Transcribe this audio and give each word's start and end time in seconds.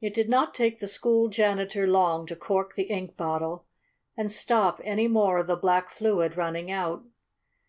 It 0.00 0.12
did 0.12 0.28
not 0.28 0.54
take 0.56 0.80
the 0.80 0.88
school 0.88 1.28
janitor 1.28 1.86
long 1.86 2.26
to 2.26 2.34
cork 2.34 2.74
the 2.74 2.82
ink 2.90 3.16
bottle 3.16 3.64
and 4.16 4.28
stop 4.28 4.80
any 4.82 5.06
more 5.06 5.38
of 5.38 5.46
the 5.46 5.54
black 5.54 5.88
fluid 5.88 6.36
running 6.36 6.68
out. 6.68 7.04